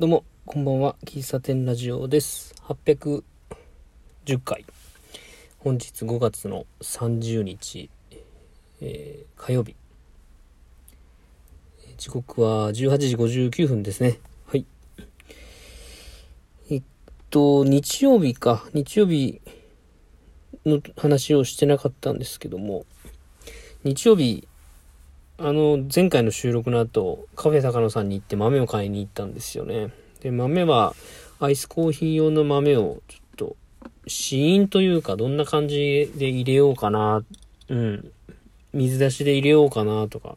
[0.00, 0.96] どうも、こんばんは。
[1.04, 2.54] 喫茶店ラジオです。
[2.66, 3.22] 810
[4.42, 4.64] 回。
[5.58, 7.90] 本日5月の30日、
[8.80, 9.76] えー火曜日。
[11.98, 14.20] 時刻は18時59分ですね。
[14.46, 14.64] はい。
[16.70, 16.82] えっ
[17.28, 18.64] と、日曜日か。
[18.72, 19.42] 日曜日
[20.64, 22.86] の話をしてなかったんですけども、
[23.84, 24.48] 日曜日、
[25.42, 29.90] あの、前回の収録の後、カフェ高野さんに行って豆を買いに行ったんですよね。
[30.20, 30.94] で、豆は、
[31.40, 33.56] アイスコーヒー用の豆を、ちょっと、
[34.06, 37.24] 試飲というか、どんな感じで入れようかな、
[37.70, 38.12] うん。
[38.74, 40.36] 水出しで入れようかなとか、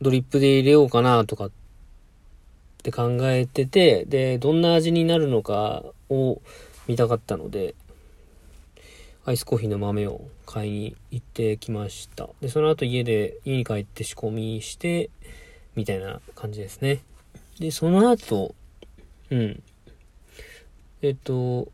[0.00, 1.50] ドリップで入れようかなとかっ
[2.84, 6.40] て考えてて、で、どんな味になるのかを
[6.86, 7.74] 見たかったので、
[9.26, 12.28] アイスコーヒーの豆を買いに行ってきました。
[12.42, 15.08] で、その後家で、家に帰って仕込みして、
[15.74, 17.00] みたいな感じですね。
[17.58, 18.54] で、その後、
[19.30, 19.62] うん。
[21.00, 21.68] えっと、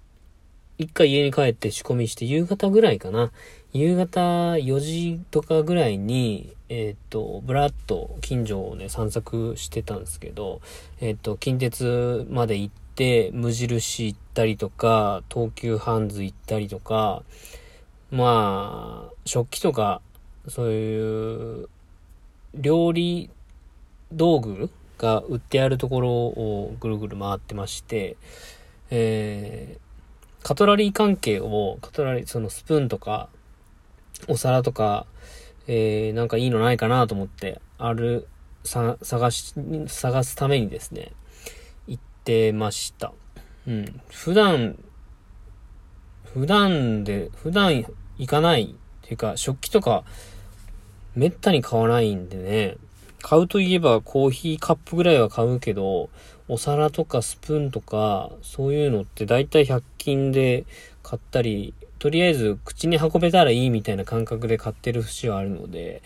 [0.79, 3.33] 一回家に帰って仕込みして、夕方ぐらいかな。
[3.73, 4.21] 夕方
[4.53, 10.61] 4時とかぐらいに、えっと、ブラッと近所をね、散策してたんですけど、
[11.01, 17.23] えっと、近鉄まで行って、無印行ったりとか、東急ハンズ行ったりとか、
[18.11, 20.01] まあ、食器とか、
[20.49, 21.69] そういう、
[22.55, 23.29] 料理
[24.13, 28.17] 道具が売ってあるところをぐるぐる回ってまして、
[28.91, 33.29] えー、カトラリー関係を、カトラリー、そのスプーンとか、
[34.27, 35.07] お皿とか、
[35.67, 38.27] えー、なんかいいのないかなと思って、ある、
[38.65, 39.55] さ、探し、
[39.87, 41.13] 探すためにですね、
[41.87, 43.13] 行ってました。
[43.67, 44.01] うん。
[44.09, 44.77] 普段、
[46.33, 47.85] 普段で、普段
[48.19, 48.69] 行かないっ
[49.03, 50.05] ていうか、食器とか、
[51.15, 52.77] めったに買わないんでね、
[53.23, 56.09] 買うといえばコーヒーカップぐらいは買うけど、
[56.49, 60.65] お皿とかスプーンとか、そういうのって大体100均で
[61.03, 66.03] 買ったり、とりあえず口に運べたらいいみたいな感覚で買ってる節はあるので、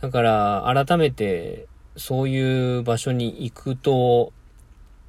[0.00, 1.66] だから改めて
[1.96, 4.32] そういう場所に行くと、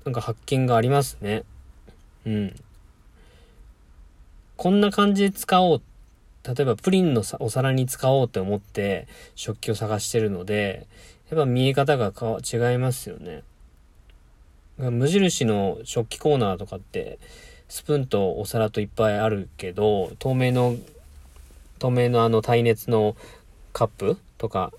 [0.04, 1.44] なんか発見がありますね。
[2.26, 2.56] うん。
[4.58, 5.82] こんな感じで使おう。
[6.44, 10.88] 例えばプリンのお皿に使おうって思って食器を探してるので、
[11.30, 13.44] やっぱ見え方が違いますよね。
[14.78, 17.18] 無印の食器コーナーとかって、
[17.68, 20.76] スプーンとお皿といっぱいあるけど、透明の、
[21.80, 23.16] 透明のあの耐熱の
[23.74, 24.72] カップとか、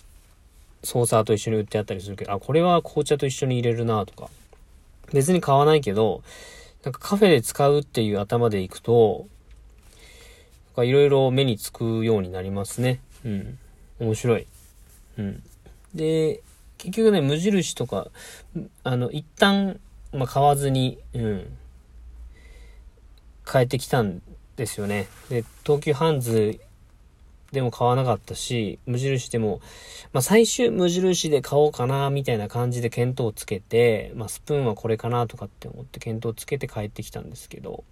[0.85, 4.31] ソーサーと一緒に売ってあったりするけど、あ、これは紅茶と一緒に入れるなとか。
[5.13, 6.23] 別に買わないけど、
[6.85, 9.27] なんかカフェで使うっていう頭でいくと、
[10.79, 13.01] いろいろ目につくようになりますね。
[13.25, 13.59] うん。
[13.99, 14.47] 面白い。
[15.19, 15.43] うん。
[15.95, 16.43] で、
[16.79, 18.09] 結局ね、無印とか、
[18.85, 19.81] あの、一旦、
[20.13, 21.57] まあ、買わずに、うん、
[23.51, 24.21] 変えてきたん
[24.57, 25.09] ですよね。
[25.29, 26.61] で、東急ハンズ
[27.57, 29.61] でも買わなかったし、無印でも、
[30.13, 37.83] まあ、最終無印で買おうかな、みたいな感じで見当をつけて、まあ、スプーンはこれかなとかって思って見当をつけて帰ってきたんですけど、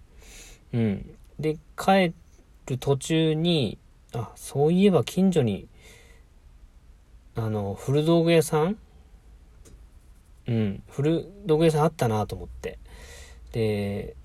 [0.71, 1.15] うん。
[1.39, 2.13] で、帰
[2.67, 3.79] る途中に、
[4.13, 5.67] あ、そういえば近所に、
[7.35, 8.77] あの、古道具屋さん？
[10.47, 12.77] うん、古道具屋さんあったなと思って。
[13.51, 14.15] で、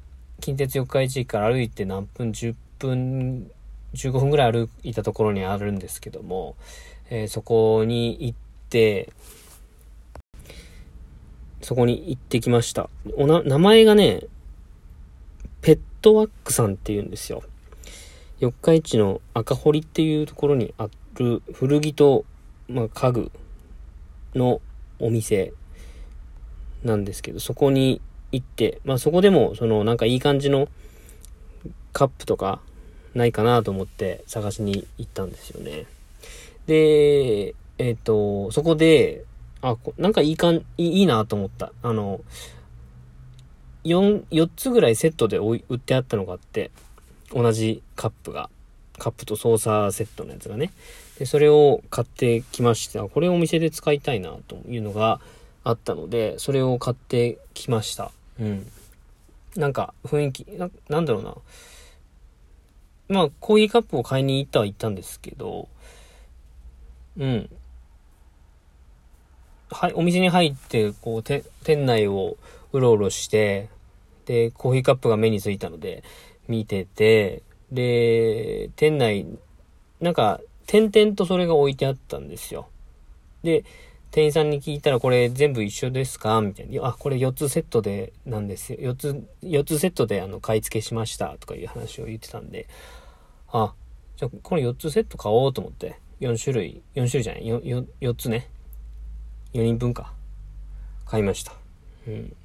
[0.41, 3.51] 近鉄四日市駅から歩いて何分、10分、
[3.95, 6.57] 15分ぐらい歩いたところにあるんですけども、
[7.11, 9.13] えーそこに行って、
[11.61, 12.89] そこに行ってきました。
[13.17, 14.23] おな、名前がね、
[15.61, 17.43] ペットワックさんって言うんですよ。
[18.39, 22.25] 四日市の赤堀っていうところにある古着と、
[22.69, 23.33] まあ、家具
[24.35, 24.63] の
[24.99, 25.53] お店
[26.85, 28.01] なんですけど、そこに
[28.33, 30.69] 行って、まあそこでも、そのなんかいい感じの
[31.93, 32.61] カップとか
[33.15, 35.87] ないかなと思って探しに行ったんですよね。
[36.67, 39.25] で、えっ、と、そこで、
[39.63, 41.73] あ、こなんかいいかん、いいなと思った。
[41.83, 42.21] あの、
[43.85, 46.71] 4、4つぐらいセットで売ってあったのがあって、
[47.33, 48.51] 同じカップが、
[48.99, 50.73] カップとソーサーセットのやつがね。
[51.19, 55.21] で、それを買ってきまして、これをお店で使いたいなというのが
[55.65, 58.11] あったので、それを買ってきました。
[58.39, 58.67] うん。
[59.57, 61.35] なんか雰囲気、ななんだろうな。
[63.11, 65.69] まあ、コーヒーカップを買いに行ったは行ったんですけど、
[67.19, 67.51] うん。
[69.69, 72.37] はい、お店に入って、こう、て、店内を
[72.73, 73.69] うろうろして、
[74.27, 76.05] で、コーヒーカップが目についたので、
[76.47, 77.43] 見てて、
[77.73, 79.27] で、店内、
[80.01, 82.69] なんか、点々とそれが置いてあったんですよ。
[83.43, 83.65] で、
[84.13, 86.41] 店員さんに聞いたらこれ全部一緒ですか？
[86.41, 86.87] みたいな。
[86.87, 88.79] あ、これ4つセットでなんですよ。
[88.93, 92.67] 4つ、4つセットであの、買い付けしましたとかいう話を言ってたんで、
[93.53, 93.75] あ、
[94.17, 98.49] じゃあこの4つセット買おうと思って、4種類、4種類じゃない、4, 4, 4つね。
[99.55, 100.13] 4人分か。
[101.07, 101.53] 買いました。
[102.07, 102.37] うん。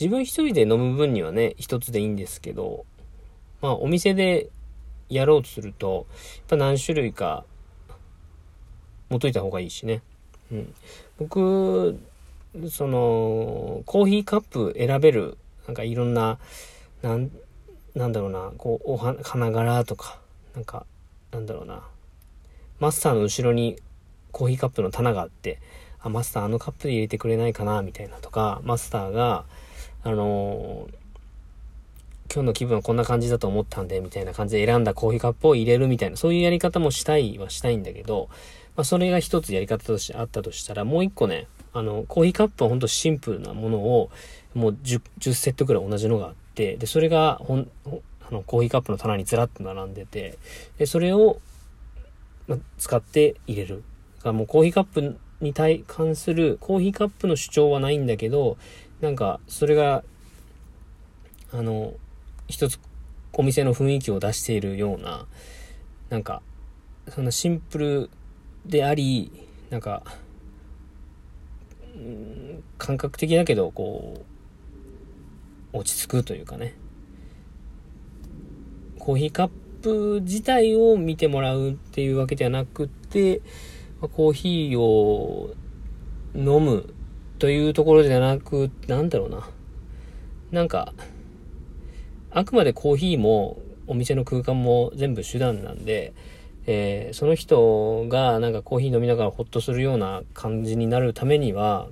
[0.00, 2.84] 自分一人で飲む分にはね、1つでいいんですけど、
[3.60, 4.48] まあお店で
[5.08, 6.06] やろうとすると、
[6.36, 7.44] やっぱ何種類か
[9.10, 10.00] 持っといた方がいいしね。
[10.50, 10.74] うん。
[11.18, 11.98] 僕、
[12.70, 15.36] その、コーヒーカップ選べる、
[15.66, 16.38] なんかいろんな、
[17.02, 17.30] なん、
[17.94, 20.21] なんだろうな、こう、お花柄とか、
[20.54, 20.86] なんか、
[21.32, 21.82] なんだろうな、
[22.78, 23.78] マスターの後ろに
[24.32, 25.60] コーヒーカップの棚があって、
[26.00, 29.44] あ、マスターあのカップで入れてくれないかな、みたいなとか、マスターが、
[30.02, 38.28] あのー、今日の気分はこんな感じだと思ったんで、みたいな感じで選んだコーヒーカップを入れるみたいな、そういうやり方もしたいはしたいんだけど、
[38.74, 44.10] まあ、それが一つやり方としてあったとしたら、もう一個ね、あの、コーヒーカップはほんとシンプルなものを、
[44.54, 47.68] もう 10, 10セットくらい同じのがあって、で、それがほん、
[48.32, 50.38] あの、コーヒーカップの棚にずらっと並んでて、
[50.78, 51.40] で、それを、
[52.48, 53.84] ま、使って入れる。
[54.16, 58.56] だからもうコーヒーカップに対関する、コーヒーカップの主張はないんだけど、
[59.02, 60.02] なんか、それが、
[61.52, 61.92] あの、
[62.48, 62.80] 一つ
[63.34, 65.26] お店の雰囲気を出しているような、
[66.08, 66.40] なんか、
[67.08, 68.10] そんなシンプル
[68.64, 69.30] であり、
[69.68, 70.02] なんか、
[72.78, 74.24] 感覚的だけど、こ
[75.74, 76.74] う、落ち着くというかね。
[79.02, 79.50] コーヒーカッ
[79.82, 83.42] プ自体を見てもらうっていうわけではなくて、
[84.00, 85.54] コーヒーを
[86.36, 86.94] 飲む
[87.40, 89.50] というところじゃなく、なんだろうな。
[90.52, 90.94] なんか、
[92.30, 93.58] あくまでコーヒーも
[93.88, 96.14] お店の空間も全部手段なんで、
[96.66, 101.88] えー、その人がなんかコーヒー飲みながらホッとするような感じになるためには、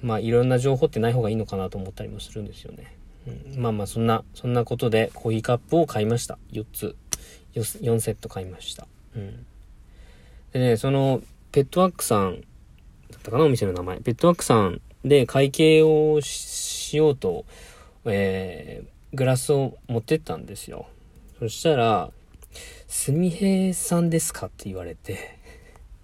[0.00, 2.96] まあいろんな情報ってない方がいいのかなと思ったりもするんですよね。
[3.56, 6.38] まあまあそんな、そんなことでコーヒーカップを買いました。
[6.52, 6.96] 4つ。
[7.54, 8.86] 4セット買いました。
[9.14, 9.46] うん。
[10.52, 12.40] でね、その、ペットワックさん、
[13.10, 14.00] だったかなお店の名前。
[14.00, 17.44] ペットワックさんで会計をしようと、
[18.04, 20.86] えー、グラスを持ってったんですよ。
[21.38, 22.10] そしたら、
[22.86, 25.38] すみへいさんですかって言われて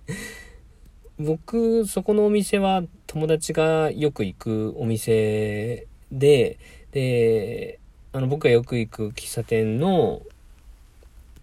[1.18, 6.58] 僕、そこのお店は友達がよく行くお店で、
[6.92, 7.78] で、
[8.12, 10.22] あの、僕がよく行く喫茶店の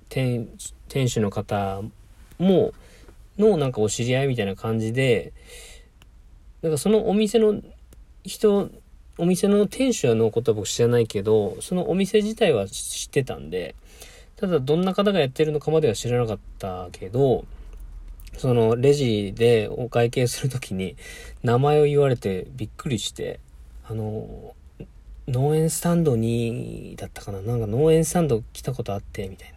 [0.09, 0.47] 店、
[0.87, 1.81] 店主の方
[2.37, 2.73] も、
[3.37, 5.33] のなんかお知り合いみたいな感じで、
[6.61, 7.61] なんかそのお店の
[8.23, 8.69] 人
[9.19, 13.75] お店の店主のことは僕知らないけど、そのお店自体は知ってたんで、
[14.37, 17.43] ただどんな方がやってるのかまでは知らなかったけど、
[18.37, 20.95] そのレジでお会計するときに
[21.43, 23.41] 名前を言われてびっくりして、
[23.89, 24.55] あの、
[25.29, 29.55] 農園スタンドに、だったかななんか農園スタンド来たことあって、みたいな。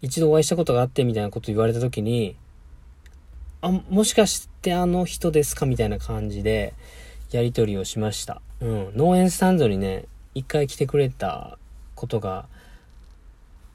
[0.00, 2.36] 一度お会いしたことがあって、みたいなこと言われたときに、
[3.60, 6.74] あ、もしかしてあの人ですかみたいな感じで、
[7.32, 8.40] やり取りをしました。
[8.60, 8.92] うん。
[8.96, 11.58] 農園スタンドにね、一回来てくれた
[11.94, 12.46] ことが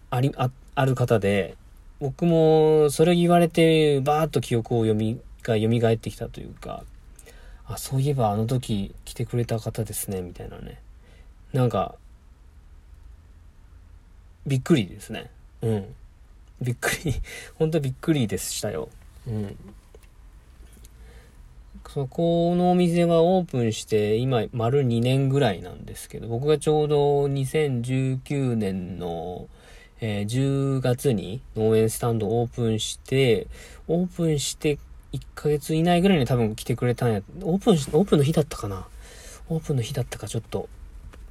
[0.09, 1.55] あり、あ、ある方で、
[1.99, 6.83] 僕もそれを言われて、バーッと記憶を読み、が蘇ってきたというか、
[7.65, 10.81] あ、そういえばあの時来てくれた方ですね、みたいなね。
[11.57, 11.95] なんか、
[14.45, 15.31] びっくりですね。
[15.63, 15.95] うん。
[16.61, 17.15] びっくり、
[17.57, 18.89] 本当びっくりでしたよ。
[19.25, 19.57] うん。
[21.89, 29.47] そこのお店はオープンして今丸2年ぐらいなんですけど、僕がちょうど2019年の、
[29.99, 33.47] えー、10月に農園スタンドオープンして、
[33.87, 34.77] オープンして
[35.11, 37.23] 1ヶ月以内ぐらいに多分来てくれたんや。
[37.41, 38.87] オープン、オープンの日だったかな
[39.49, 40.69] オープンの日だったかちょっと、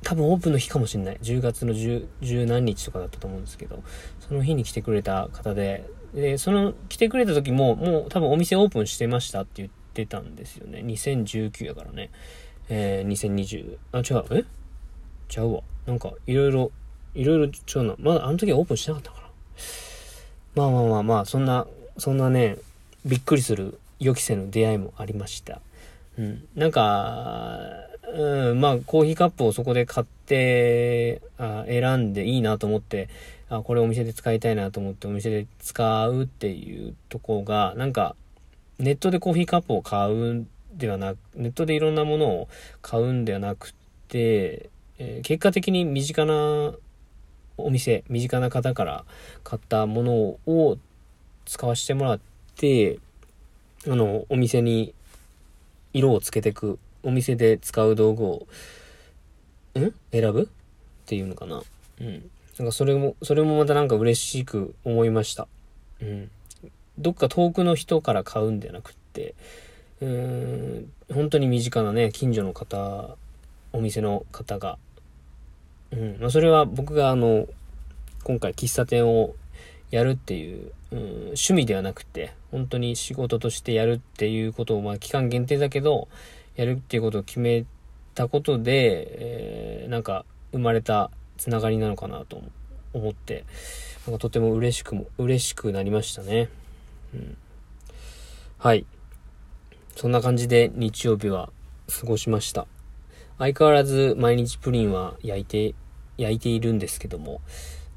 [0.02, 1.18] 多分オープンの日かもしんない。
[1.22, 3.82] 10月の10、10何日とかだったと思うんですけど、
[4.20, 10.80] その日に来てくれた方で、で、その来てくれた時も、もう多分お店オープンしてましたって言って、たんですよね。
[10.84, 12.10] 2019やからね。
[12.68, 14.44] えー、2020、あ、違う、え？
[15.26, 15.62] ちゃうわ。
[15.86, 16.70] なんか、いろいろ、
[17.14, 17.94] いろいろ違うな。
[17.98, 19.26] まだあの時はオープンしてなかったかな。
[20.54, 22.58] まあまあまあまあ、そんな、そんなね、
[23.06, 25.62] びっくりする予期せぬ出会いもありました。
[26.18, 26.46] うん。
[26.54, 27.58] なんか、
[28.14, 33.08] うん、まあ、コーヒーカップをそこで買って、あ選んでいいなと思って、
[33.48, 38.14] あ、これお店で使いたいなと思ってお店で使うっていうとこが、なんか、
[38.78, 42.48] ネットでコーヒーカップを買うんではなく、ネットでいろんなものを
[42.82, 43.72] 買うんではなく
[44.08, 46.74] て、えー、結果的に身近な
[47.58, 49.04] お店、身近な方から
[49.42, 50.12] 買ったもの
[50.46, 50.78] を
[51.44, 52.20] 使わせてもらっ
[52.56, 52.98] て、
[53.88, 54.94] あの、お店に
[55.92, 58.46] 色をつけてく、お店で使う道具を、
[59.78, 60.42] ん選ぶ？
[60.42, 60.46] っ
[61.06, 61.62] ていうのかな。
[62.00, 62.30] うん。
[62.58, 65.46] なんかそれも、それもまたなんか嬉しく思いました。
[66.02, 66.30] うん。
[66.98, 69.34] どっか遠くの人から買うんじゃなくって、
[70.00, 73.16] うーん、本当に身近なね、近所の方、
[73.72, 74.78] お店の方が、
[75.92, 77.46] うん、まあ、それは僕があの、
[78.24, 79.36] 今回喫茶店を
[79.92, 86.08] やるっていう、うん、趣味ではなくて、本当に仕事としてやるっていうことを、まあ期間限定だけど、
[86.56, 87.64] やるっていうことを決め
[88.14, 92.42] たことで、えー、なんか生まれたつながりなのかなと
[92.92, 93.44] 思って、
[94.06, 96.48] なんかとても嬉しくも、嬉しくなりましたね。
[97.14, 97.36] うん。
[98.58, 98.86] はい。
[99.94, 101.50] そんな感じで日曜日は
[102.00, 102.66] 過ごしました。
[103.38, 105.74] 相変わらず毎日プリンは焼いて、
[106.16, 107.42] 焼いているんですけども、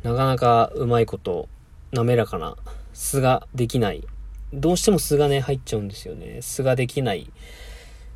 [0.03, 1.47] なかなかうまいこと、
[1.91, 2.57] 滑らかな
[2.93, 4.05] 酢ができない。
[4.53, 6.41] どうしても酢がね、入っちゃうんですよね。
[6.41, 7.31] 酢ができない。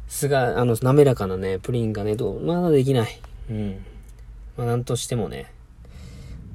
[0.08, 3.20] 酢が、あの、滑らかなね、プリンがね、どう、まだできない。
[3.50, 3.86] うん。
[4.58, 5.52] まあ、なんとしてもね、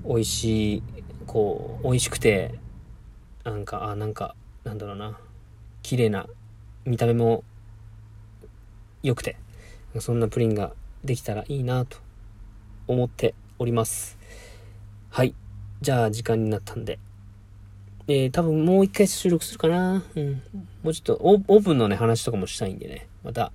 [0.04, 0.82] 美味しい、
[1.26, 2.54] こう、美味しくて、
[3.44, 5.18] なんか、あ、なんか、なんだろうな、
[5.82, 6.26] 綺麗な、
[6.84, 7.44] 見た目も
[9.02, 9.36] 良くて、
[10.00, 10.72] そんなプリンが
[11.04, 11.98] できたらいいなと
[12.86, 14.18] 思っております。
[15.10, 15.34] はい。
[15.80, 16.98] じゃあ時間になったんで。
[18.10, 20.02] えー、多分もう一回収録するかな。
[20.16, 20.42] うん。
[20.82, 23.06] もうちょっとオープンのね、話とかもしたいんでね。
[23.22, 23.52] また、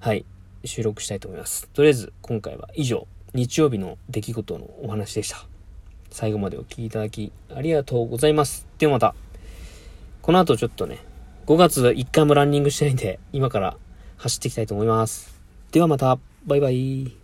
[0.00, 0.24] はい。
[0.64, 1.68] 収録したいと思います。
[1.74, 5.46] とりあえず、今回は以上、日曜日の出来事のお話でした。
[6.10, 8.66] 最後までお聴きいただきありがとうございます。
[8.78, 9.14] ではまた。
[10.22, 11.00] この後ちょっとね、
[11.46, 13.76] 5月1回もランニングしてないんで、今から
[14.16, 15.38] 走っていきたいと思います。
[15.72, 17.23] ではまた、バイバイ。